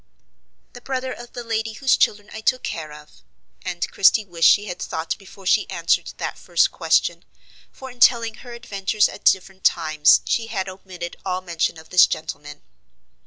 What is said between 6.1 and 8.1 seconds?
that first question, for in